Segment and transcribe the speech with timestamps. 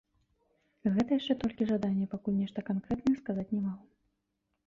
[0.93, 3.85] Гэта яшчэ толькі жаданне, пакуль нешта канкрэтнае сказаць не магу.